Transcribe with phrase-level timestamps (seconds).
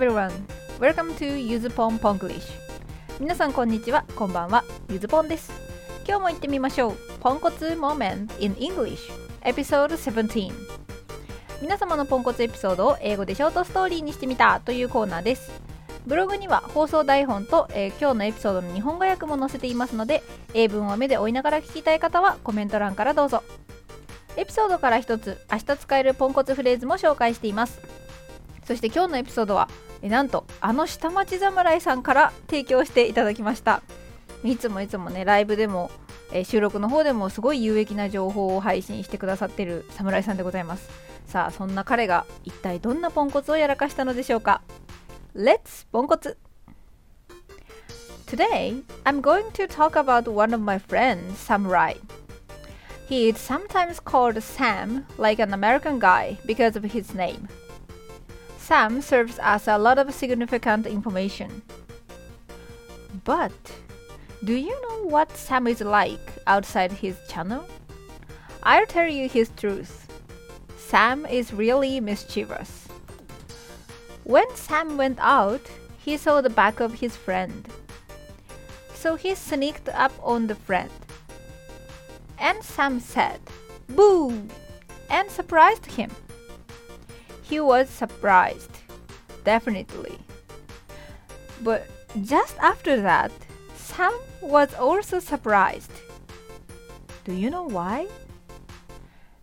[0.00, 0.32] everyone!
[0.80, 2.40] Welcome to Yuzupon Ponglish
[3.18, 5.52] 皆さんこんにちは、こんばんは、ゆずぽんです。
[6.08, 6.94] 今日も行ってみましょう。
[7.20, 8.96] ポンコツ Moment in English
[9.42, 10.52] Episode 17
[11.60, 15.52] 皆様のポンコツエピソードを英語でショートストーリーにしてみたというコーナーです。
[16.06, 20.22] ブログには放送台本と、えー、今日のエピソードの日本語訳も載せていますので
[20.54, 23.42] 英文を目で追いながら聞きたい方はコメント欄からどうぞ。
[24.38, 27.82] エピソードから一つ明日使えるポンコツフレーズも紹介しています。
[28.64, 29.68] そして今日のエピソードは
[30.08, 33.82] なんとあの下町侍さんから提供していただきました。
[34.42, 35.90] いつもいつもねライブでも、
[36.32, 40.88] えー、収録の方でもすごい有益な情報を配信してくださってる侍さんでございます。
[41.26, 44.62] さあそんな彼が一体どんなポンコツをやらかしたのでしょうか
[45.36, 46.38] ？Let's ポンコツ。
[48.26, 51.94] Today I'm going to talk about one of my friends Samurai.
[53.08, 57.48] He is sometimes called Sam like an American guy because of his name.
[58.70, 61.62] Sam serves us a lot of significant information.
[63.24, 63.50] But
[64.44, 67.64] do you know what Sam is like outside his channel?
[68.62, 70.06] I'll tell you his truth.
[70.78, 72.86] Sam is really mischievous.
[74.22, 75.66] When Sam went out,
[75.98, 77.66] he saw the back of his friend.
[78.94, 80.92] So he sneaked up on the friend.
[82.38, 83.40] And Sam said,
[83.88, 84.46] Boo!
[85.08, 86.12] and surprised him.
[87.50, 88.70] He was surprised,
[89.42, 90.16] definitely.
[91.60, 91.84] But
[92.22, 93.32] just after that,
[93.74, 95.90] Sam was also surprised.
[97.24, 98.06] Do you know why?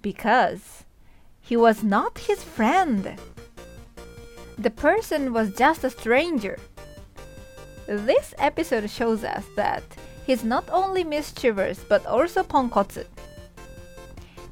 [0.00, 0.84] Because
[1.40, 3.18] he was not his friend.
[4.56, 6.56] The person was just a stranger.
[7.88, 9.82] This episode shows us that
[10.24, 13.06] he's not only mischievous but also ponkotsu.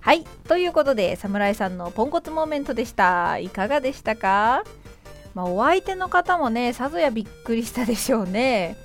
[0.07, 0.23] はい。
[0.47, 3.39] ということで侍さんのポンコツモーメントでした。
[3.39, 4.63] いかがでしたか？
[5.35, 8.77] まあ、お相手の方もねさぞやびっくりしたでしょうね。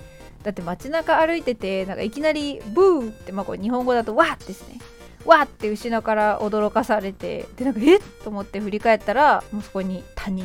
[0.42, 4.80] だって街中歩いててなんかいきなりブーって、まあ、こ日本語だとわーですね。
[5.24, 8.02] わーって後ろから驚かされてでなんかえっ？
[8.24, 10.44] と思って振り返ったらもうそこに他人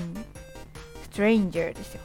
[1.05, 2.03] ストレンジャーですよ。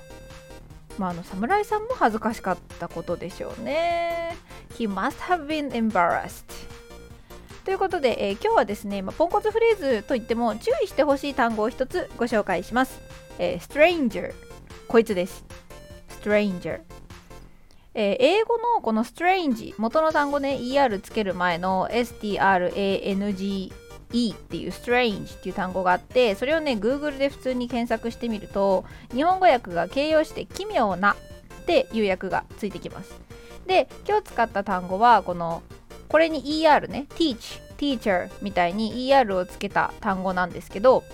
[0.98, 4.38] まああの侍さんも恥ずかしかったことでしょうね。
[4.78, 6.61] He must have been embarrassed.
[7.64, 13.00] ということで、えー、今日はですね、まあ、ポンコツフレーズといっても注意してほしい単語を一つご紹介します。
[13.38, 14.34] えー、stranger
[14.88, 15.46] こいつです。
[16.22, 16.82] stranger
[17.94, 23.72] えー、英語のこの strange 元の単語ね ER つける前の STRANGE っ
[24.38, 31.18] ていう strange っていう単語があってそれをね Google で普通に検索してみると日本語訳が形容して奇妙な
[31.62, 33.20] っていう訳がついてきます
[33.68, 35.62] で今日使った単語はこの
[36.12, 37.06] これに ER ね。
[37.16, 41.06] teach teacher みたいに ER をつけた単語なんですけど、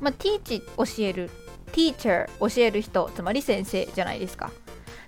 [0.00, 1.30] まあ、teach 教える
[1.72, 4.50] teacher 教える人つまり先生じゃないですか。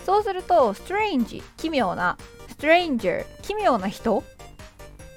[0.04, 2.18] そうすると strange 奇妙な
[2.58, 4.22] stranger 奇妙な人？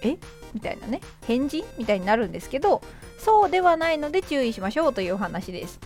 [0.02, 0.18] え？
[0.54, 1.02] みたいなね。
[1.28, 1.66] 返事？
[1.78, 2.82] みたいになるんですけど
[3.18, 5.82] そうではないので注意しましょうというお話です。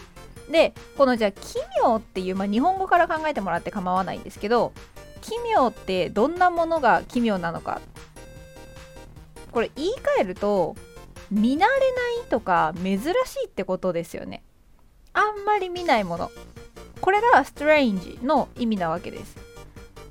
[0.51, 4.71] でこのじゃあ奇妙っていう、まあ、日本語から考えてもらって構わないんですけど
[5.17, 7.81] 奇妙ってどんなものが奇妙なのか。
[9.51, 10.75] これ言い換えると
[11.31, 11.69] 見慣れない
[12.29, 13.13] とか珍しい
[13.47, 14.43] ってことですよね。
[15.13, 16.31] あんまり見ないもの。
[17.01, 19.35] これが strange の意味なわけです。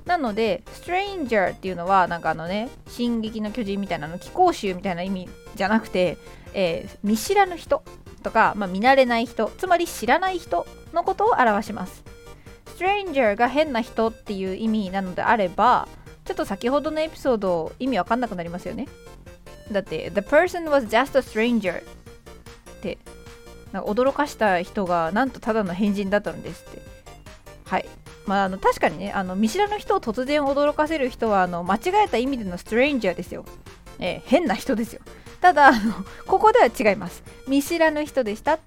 [0.07, 6.17] なので stranger っていうのはなんかあのね「進撃の巨人」みたいなの気候集みたいな意味じゃなくて、
[6.53, 7.83] えー、見知らぬ人
[8.23, 12.03] とか、まあ、見慣れない人つまり知らない人のことを表します。
[12.77, 15.87] Stranger が変な人っていう意味なのであれば
[16.25, 18.87] ちょっと先ほどのエピソード意味わかんなくなりますよね。
[19.71, 21.83] だって The person was just a stranger っ
[22.81, 22.97] て
[23.71, 26.81] なんか驚かした人がなんとただの変人だったのですって。
[27.65, 27.85] はい。
[28.25, 33.45] まあ、あの確かにねあの見知らぬ人を突然驚かせる人はあの間違えた意味でのストレンジャーですよ、
[33.99, 35.01] えー、変な人ですよ。
[35.39, 35.93] ただあの
[36.25, 37.23] ここでは違います。
[37.47, 38.59] 見知らぬ人でした。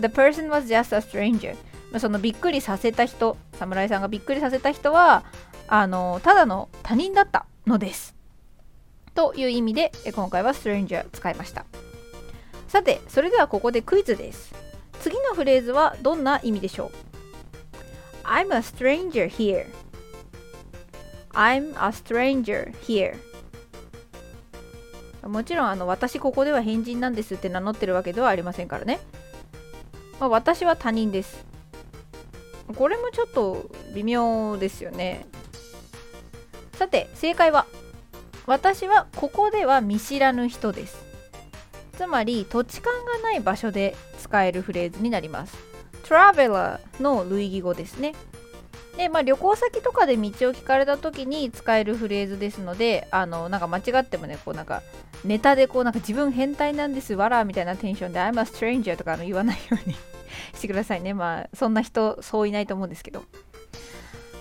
[0.00, 1.56] The person was just a stranger
[1.98, 5.24] そのびっくりさせた人侍さんがびっくりさせた人は
[5.68, 8.14] あのただの他人だったのです。
[9.14, 11.64] という意味で今回は stranger 使いました。
[12.68, 14.52] さてそれではここでクイズです。
[15.00, 16.90] 次のフレーズはどんな意味でしょう
[18.26, 19.66] ？I'm a stranger here.
[21.32, 23.16] I'm a stranger here.
[25.28, 29.00] もちろんあの私ここでは変人なんですって名乗ってるわけではありませんからね、
[30.20, 31.53] まあ、私は他人です。
[32.76, 35.26] これもちょっと微妙ですよね。
[36.72, 37.66] さて正解は
[38.46, 41.04] 私はここでは見知らぬ人です。
[41.96, 45.56] つまり土地勘がない場所で使えるフレーズになります。
[46.04, 48.14] traveler の類義語ですね。
[48.96, 54.82] で、まあ、旅行先とかで道を聞かれた時に使えるフレーズですので、あの、なんか間違ってもね、こうなんか、
[55.24, 59.96] ネタでこうなんか自分変態なんです、わらみたいなテンションで I'm a stranger とかの言わないように。
[60.54, 61.14] してくださいね。
[61.14, 63.24] まあ、そんな人、そういないと思うんですけど。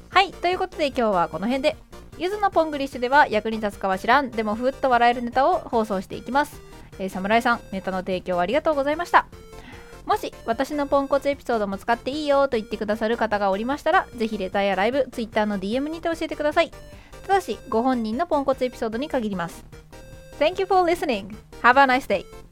[0.09, 1.75] はい、ということで今日はこの辺で。
[2.19, 6.61] ゆずのポングリッシュでは役に立つかは知らん、でもふっと笑えるネタを放送していきます。
[6.99, 9.25] えー、侍さん、ネタの提供ありがとうございました。
[10.05, 16.71] もし私のポンコツエピソードも使っていいよと言ってくださる方がおりましたら、ぜひレターやライブ、Twitter の DM にて教えてください。
[17.25, 19.65] ただし、ご本人のポンコツエピソードに限ります。
[20.39, 21.35] Thank you for listening.
[21.61, 22.42] Have a nice day.